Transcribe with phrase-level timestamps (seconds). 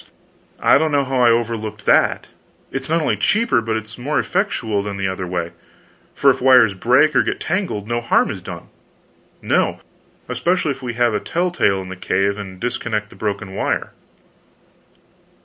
[0.59, 2.25] I don't know how I overlooked that.
[2.71, 5.51] It's not only cheaper, but it's more effectual than the other way,
[6.15, 8.69] for if wires break or get tangled, no harm is done."
[9.43, 9.79] "No,
[10.27, 13.91] especially if we have a tell tale in the cave and disconnect the broken wire.